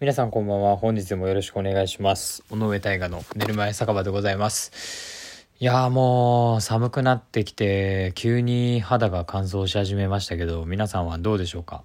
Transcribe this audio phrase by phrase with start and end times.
[0.00, 0.78] 皆さんこんばんは。
[0.78, 2.42] 本日もよろしくお願いします。
[2.48, 5.46] 尾上大河の寝る前酒場でございます。
[5.58, 11.84] いやーもう寒くなってきて、急に肌が乾燥し始めましたけど、皆さんはどうでしょうか？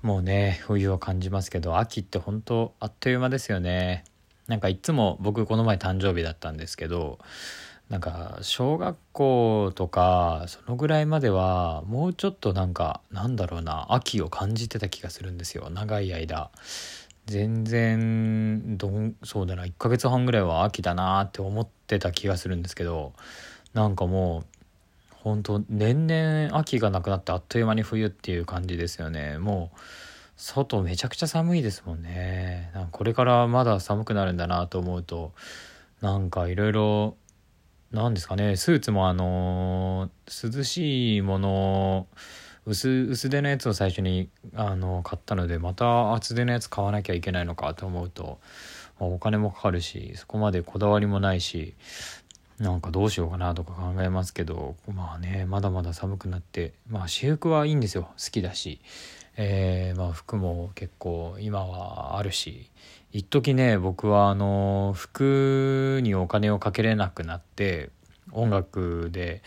[0.00, 4.04] もうね、冬を感じますけど、秋って本当あっという間ですよね。
[4.48, 7.18] なんかいつも僕この前誕生日だったんですけど、
[7.90, 16.50] なんか小学校とかそのぐらいまではもうちょっとなんかなんだろうな秋を感じてた気がするんですよ長い間
[17.26, 23.12] 全然どんそうだな1ヶ月半ぐらいは秋だなって思ってた気がするんですけど
[23.74, 24.52] なんかもう
[25.22, 29.38] 本当年々秋がなくなってあっという間に冬っていう感じですよね。
[29.38, 29.78] もう
[30.36, 32.70] 外めちゃくちゃ寒いですもんね。
[32.74, 35.32] なんかこれからまだ寒くなるんだなと思うと
[36.00, 37.16] なんかいろいろ
[37.92, 42.06] なんですかねスーツもあの涼しいもの
[42.66, 48.38] 薄薄手のやつを最初にあの買ったのでまた厚手のやつ買わなきゃいけないのかと思うと
[49.00, 51.74] お金もかかるしそこまでこだわりもないし
[52.58, 58.02] なんかどうしようかなとか考えますけどまあねまだまだ寒くなってまあ私服はいいんですよ。
[58.02, 58.80] 好きだし、
[59.36, 62.70] えー、まあ服も結構今はあるし。
[63.14, 67.90] 一時ね僕はあの服にお金をかけれなくなって
[68.32, 69.42] 音楽で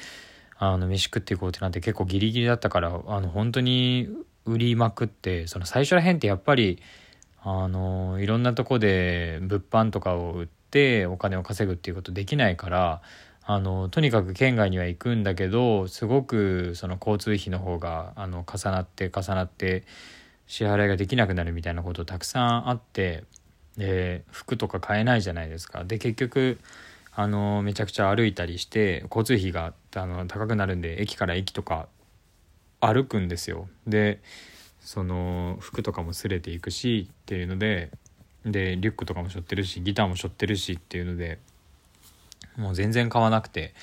[0.58, 4.10] あの飯食っていこうってなって結構ギリギリだったからあの本当に
[4.46, 6.82] 売りまくってその最初らへんってやっぱり
[7.42, 13.02] あのいろんなとこで物販とかを売ってお金を稼ぐっていうことできないから
[13.44, 19.84] あのとにかく県外には行くんだけどすごくその交通費の方があの重なって重なって
[20.48, 23.24] 支払いができなくなるみたいなことたくさんあって
[23.78, 25.84] で服とか買えないじゃないですか。
[25.84, 26.60] で結局
[27.16, 31.88] あのめちゃくちゃ歩いたりして交通費があの高くなるんで駅から駅とか
[32.82, 33.70] 歩くんですよ。
[33.88, 34.22] で
[34.82, 37.90] その服とかも擦れていくしっていうので
[38.46, 41.40] でリュックとかも背負ってるしギターも背負ってるしっていうので
[42.58, 43.74] もう全然買わなくて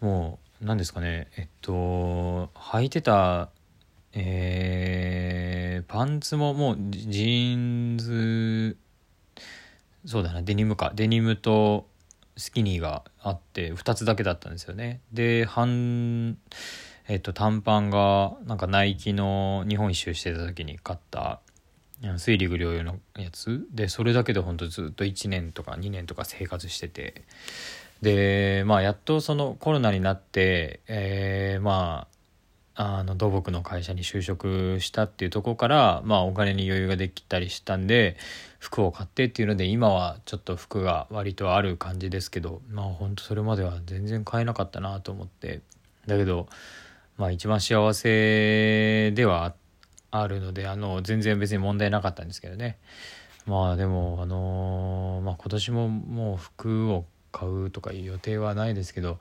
[0.00, 3.50] もう何ですかねえっと履いてた
[4.12, 8.76] えー、パンツももうジーンズ
[10.04, 10.92] そうだなデニムか。
[10.94, 11.86] デニムと
[12.38, 15.00] スキニーがあって2つだけだったんですよね。
[15.12, 16.38] で半
[17.08, 21.40] えっと短パンがなんかナイキの日本一周してた時に買った
[22.16, 23.66] 水陸両用のやつ。
[23.72, 27.24] でそれだけでほんとずっと1年とか2年とか生活してて。
[28.02, 32.17] でまあやっとそのコロナになってえー、まあ
[32.80, 38.16] あの土木の会社に就職したっていうとこから、まあ、お金に余裕ができたりしたんで
[38.60, 45.60] 服を買ってっていうので今はちょっと服が割とある感じですけどまあほんとそれまでは全然買えなかったなと思って。
[46.06, 46.48] だけど
[47.16, 49.54] まあ一番幸せでは
[50.12, 52.78] あるのであの全然別に問題なかったんですけどね。
[53.44, 59.18] まあでもあのー、まあ今年ももう服を買うとかいう予定はないですけど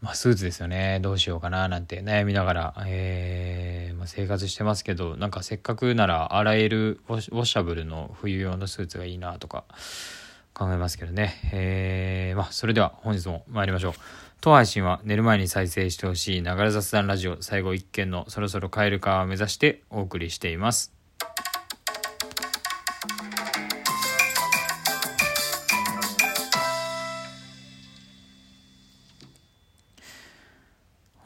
[0.00, 1.00] まあ、スーツですよね。
[1.02, 9.64] どうしようかななんて悩みながら、えーまあ、生活してますけどなんかせっかくなら洗えるウォッシャブルの冬用のスーツがいいなとか
[10.54, 13.92] 考えますけどね、えーまあ、それでは本日も参りましょう。
[14.40, 20.97] 当配信は寝る前に再生してほしいながら雑談ラジオ最後一件のそろそろ帰るかを目指してお送りしています。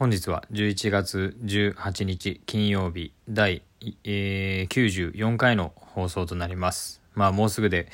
[0.03, 3.61] 本日は11月18日金曜日第、
[4.03, 7.01] えー、94回の放送となります。
[7.15, 7.87] まあもうすぐで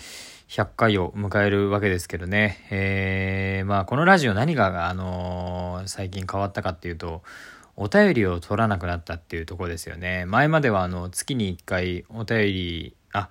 [0.48, 2.66] 100回を迎えるわけですけどね。
[2.72, 7.22] えー、まあこのラジオ何が、あのー、最近変わったかっていうと、
[7.76, 10.26] お便りを取らなくなったっていうとこですよね。
[10.26, 13.30] 前まではあの月に1回お便り、あ、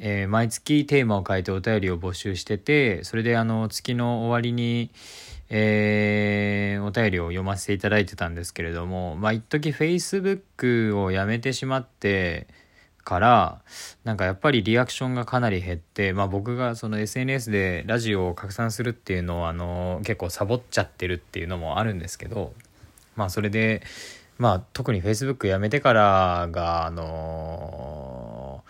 [0.00, 4.90] えー、毎月テーマを変えてお便りを募集してて、それであの月の終わりに、
[5.52, 6.39] えー、
[6.90, 12.48] お便りを読ませていただいてたんですけれども、まあ、一時 Facebook をやめてしまって
[13.04, 13.62] から、
[14.04, 22.52] なんかやっぱりリアクションがかなり減って、まあ僕がその SNS でラジオを拡散するっていうのを、あの、結構サボっちゃってるっていうのもあるんですけど、
[23.16, 23.82] まあそれで、
[24.38, 28.64] まあ特に Facebook やめてからが、あの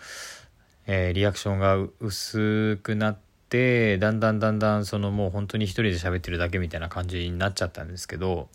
[0.87, 8.47] えー、リアクションが薄くなって、ってだんだんだんだんそのもう本当に一人で喋ってるだけみたいな感じになっちゃったんですけど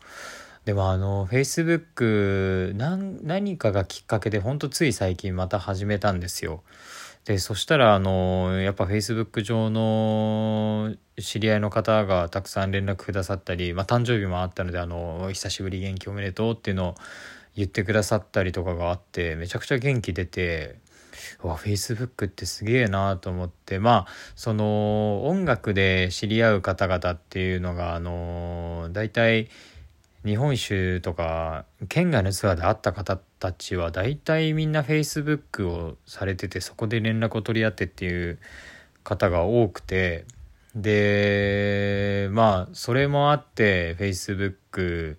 [0.65, 6.63] でもあの Facebook 何かがきっかけで本当つい最近また始めたんですよ。
[7.25, 16.95] でそしたらあのやっぱ Facebook 上の知り合いの方がたくさん連絡くださったり、まあ、誕生日もあったのであの久しぶり元気おめでとうっていうのを
[17.55, 20.75] 言ってくださったりとかがあってめちゃくちゃ元気出て
[21.43, 23.79] うわ Facebook ってすげえなと思って。
[23.79, 29.49] まあその音楽で知り合う方々っていうのがあの大体
[30.25, 38.39] 日本一周とか県外のツアーで会った方たちは大体みんな Facebook をされててそこで連絡を取り合ってっていう
[39.03, 40.25] 方が多くて。
[40.75, 45.17] でまあそれもあって Facebook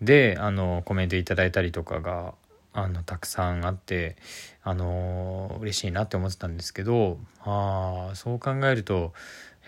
[0.00, 2.34] であのコメントいただいたりとかが
[2.72, 4.16] あのたくさんあって。
[4.62, 9.12] あの嬉しいなって思ってたんですけどあそう考えると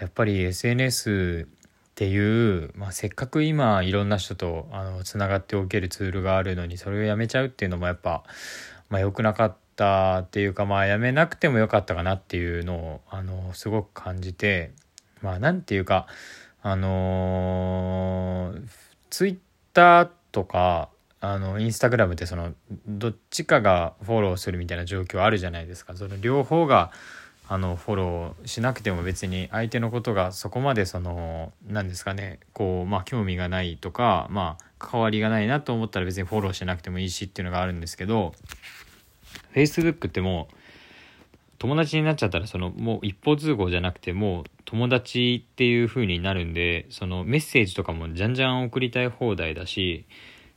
[0.00, 1.48] やっぱり SNS
[1.92, 8.22] っていう、まあ、せっかく今いろんな人とあのつながっておけるツールがあるのにそれをやめちゃうっていうのもやっぱ、
[8.88, 14.72] まあ、良くなかったっていうかまあやめなくてもよかったかなっていうのをあのすごく感じて
[15.20, 16.06] まあなんていうか
[16.62, 18.54] あの
[19.10, 19.38] ツイッ
[19.74, 20.88] ターとか
[21.24, 22.52] あのインスタグラムってその
[22.88, 25.94] どっちかがフォローするみたいな状況あるじゃないですか。
[25.94, 26.90] その両方が
[27.48, 32.40] あのフォローしなくても別に相手のことがそこまでその何ですかね。
[32.52, 38.34] こうまあ興味がないとかまあ関わりがないなと思ったら別にフォローしなくてもいいしっていうのがあるんですけど
[39.54, 40.54] Facebook ってもう
[41.60, 50.04] 友達になっちゃったらそのもう一方通行じゃなくてもう友達っていう風になるんでそのメッセージとかもじゃんじゃん送りたい放題だし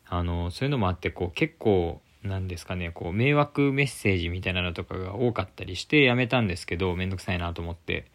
[0.08, 8.06] あのそういうのもあってこう結構なんですかねこう迷惑メッセージみたいなのとかが多かったりしてやめたんですけど面倒くさいなと思って。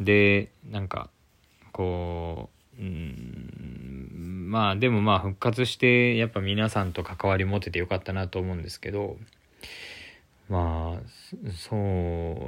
[0.00, 1.10] でなんか
[1.72, 9.16] こううんまあでもまあ復活してやっぱ皆さんと関わり持ててよかったなと思うんですけど
[10.48, 11.76] まあそ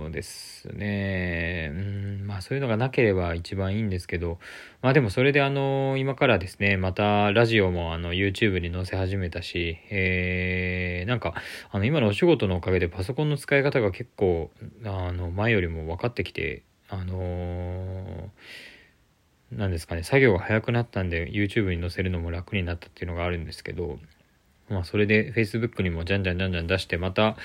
[0.08, 1.70] うですね。
[1.70, 4.38] うんまあそういうのがなければ一番いいんですけど。
[4.81, 11.35] まあでもそれであの今からですねまたラジオもあの YouTube に載せ始めたしえー、なんか
[11.70, 14.50] あの今のお仕事のおかげでパソコンの使い方が結構
[14.87, 18.29] あの前よりも分かってきてあのー
[19.53, 23.99] なんですかね作業が早くなったんで YouTube に載せるのも楽になったっていうのがあるんですけど。
[24.70, 27.37] まあそれで Facebook にもじゃんじゃんじゃんじゃん出してまた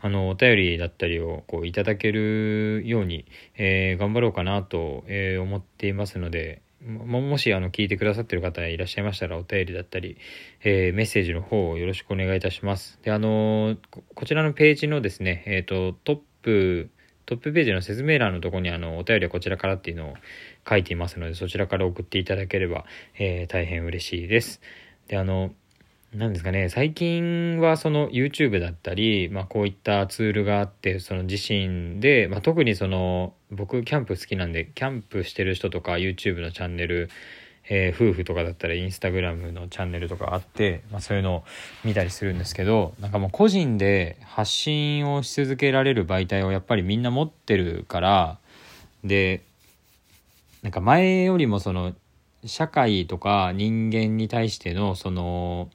[0.00, 3.26] あのお便りだったりをこういただけるように、
[3.56, 10.18] えー、頑張ろうかなと、えー、思っていますのでももしあの聞いてくださってる方いらっしゃいましたらお便りだったり、
[10.62, 13.00] えー、メッセージの方をよろしくお願いいたします。
[13.02, 13.76] であの
[14.14, 16.90] こちらのページのですね、えーと、トップ
[17.24, 20.14] トップページの説明欄のところにあのお便りはこちらからっていうのを
[20.68, 22.84] 書いていますのでそちらから送っていただければ、
[23.18, 24.60] えー、大変嬉しいです。
[25.08, 25.50] であの
[26.16, 37.10] なんですかね、最近はその YouTube だったり、まあこういったツールがあって、その自身で、まあ特にその、僕キャンプ好きなんで、キャンプしてる人とか YouTube のチャンネル、
[37.68, 41.44] えー、夫婦とかだったら Instagram のチャンネルとかあって、まあそういうのを
[41.84, 48.38] 見たりするんですけど、なんかもう個人で発信をし続けられる媒体をやっぱりみんな持ってるから、
[49.04, 49.42] で、
[50.62, 51.94] なんか前よりもその、
[52.46, 55.68] 社会とか人間に対してのその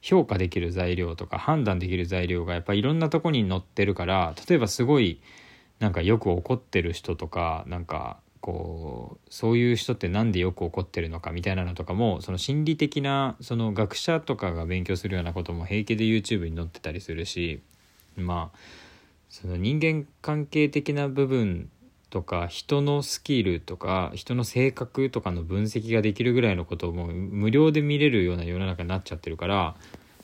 [0.00, 5.20] 評価できる材料とか判断できる材料がやっぱいろんなとこに載ってるから例えばすごい
[5.80, 17.60] なんかよく怒ってる人とかなんかこうそういう人って何でよく怒ってるのかみたいなのとかもその心理的なその学者とかが勉強するようなことも平気で YouTube に載ってたりするし
[18.16, 18.58] まあ
[19.28, 21.68] その人間関係的な部分
[22.10, 29.76] とか人のスキルとか人の性格とかの分析ができるぐらいのことをもう無料で見れるような世の中になっちゃってるから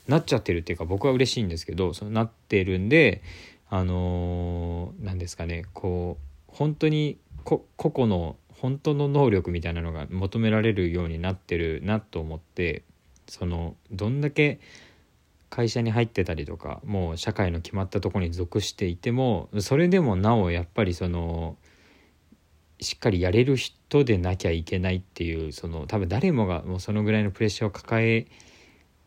[0.07, 3.21] なっちゃってるっていうか僕は嬉しいんですけどそのなってるんで
[3.69, 12.83] あの何、ー、ですかねこう本当に個々の本当の能力みたいなのが求められるようになってるなと思って
[13.27, 14.59] そのどんだけ
[15.49, 21.57] 会社に入ってたりとかもう社会の決まったとこに属していてもそれでもなおやっぱりその
[22.79, 28.27] しっかりやれる人でなきゃいけないっていうその多分誰もがもうそのぐらいのプレッシャーを抱え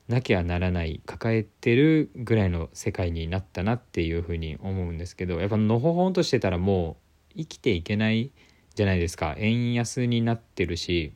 [0.08, 6.96] なきゃならない抱えてるぐらいの世界になったなっていうふうに思うんですけどやっぱのほほんとしてたらも
[7.34, 8.30] う生きていけない
[8.74, 9.34] じゃないですか。
[9.38, 11.12] 円安になってるし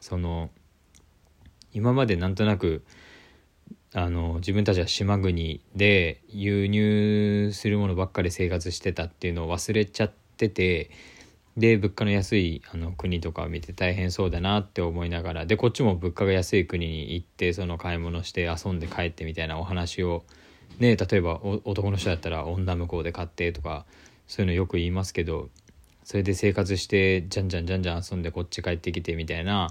[0.00, 0.50] その
[1.72, 2.82] 今までなんとなく
[3.94, 10.90] あの自分たちは島国で輸入するものばっかり生活してたっていうのを忘れちゃってて
[11.56, 20.24] で物価の安いあの国とかを見て大変そうだなって思いながらでこっちも物価が安い国に行ってその買い物して遊んで帰ってみたいなお話を
[20.78, 23.84] ね例えば男の人だったら女向こうで買ってとか
[24.26, 25.50] そういうのよく言いますけど
[26.04, 29.70] それで生活してじゃんじゃんじゃんじゃん遊んでこっち帰ってきてみたいな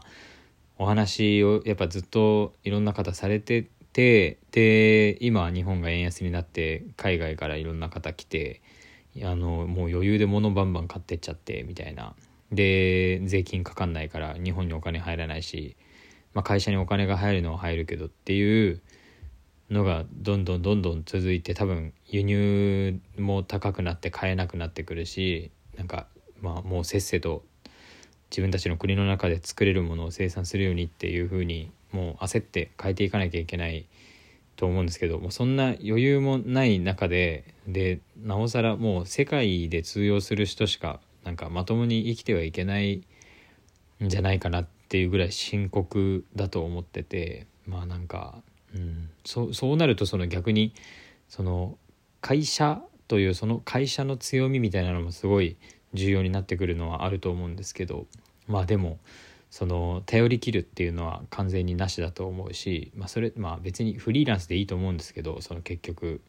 [0.78, 8.62] お話をやっぱずっといろんな方されててで今日本が円安になって海外からいろんな方来て
[9.24, 12.16] あのもう余裕で物バンバン買ってっちゃってみたいな。
[12.52, 15.78] で税金かかんないから日本にお金入らないし、
[16.34, 18.82] まあ、会社にお金が入るのは入るけどっていう
[19.70, 26.08] のがどんどんどんどん続いて多分輸入も高くなって買えなくなってくるしなんか
[26.42, 27.44] まあもうせっせと
[28.30, 33.88] 自分たちの国の中で作れるものを生産するようにっていうふうにもう焦って変えていかなきゃいけない
[34.62, 43.02] と思うんですけどもうそんな余裕もない中ででなおさらもう世界で通用する人しかなんかまともに生きてはいけない
[44.04, 48.44] んじゃないかなっていうぐらい深刻だと思っててまあなんか、
[48.76, 50.76] うん、そそうなるとその逆に
[51.28, 51.76] その
[52.22, 55.58] 会社というその会社の強みみたいなのもすごい
[55.96, 58.06] 重要になってくるのはあると思うんですけど
[58.48, 59.00] まあでも
[59.52, 66.22] その頼りきるっていうのは完全になしだと思うし、まあ、それまあ別にフリーランスでいいと思うんですけどその結局。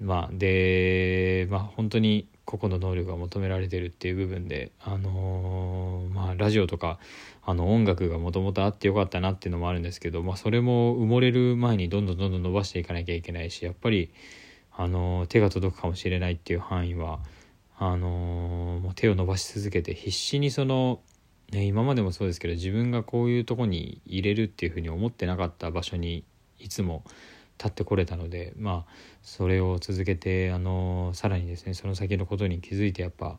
[0.00, 6.98] まあでまあ本当に個々の能力が求められてるっていう部分であのー、まあラジオとか
[7.44, 14.10] あの音楽がもともとあってよかったなっていうのもあるんですけど、まあ、それも埋もれる前にどんどんどんどん伸ばしていかなきゃいけないしやっぱり
[14.72, 17.18] あのー、手が届くかもしれないっていう範囲は
[17.76, 21.00] あのー、手を伸ばし続けて必死にその
[21.52, 26.24] ね、今までもそうですけど自分がこういうとこに入れるっていうふうに思ってなかった場所に
[26.58, 27.04] いつも
[27.58, 33.38] 立ってこれたのでまあそれを続けてあのさらにですねその先のことに気づいてやっぱ、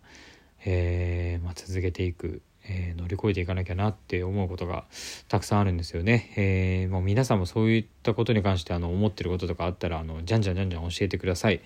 [0.66, 4.86] えーまあ、続けていくえー、乗り越えていかなきゃなって思うことが
[5.28, 6.34] たくさんあるんですよね。
[6.38, 11.62] えー、もう皆さんもそういったことに関してあの思ってることとかあったらあのじゃんじゃんじゃんじゃん教えてください。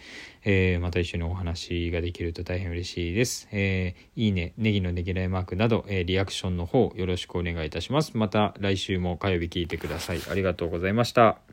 [0.45, 3.47] えー、また一緒にお話ができると大変嬉しいです。
[3.51, 8.17] えいいね、ネギのねぎらいマークなど、えリアクションの方よろしくお願いいたします。
[8.17, 10.19] また来週も火曜日聞いてください。
[10.29, 11.52] ありがとうございました。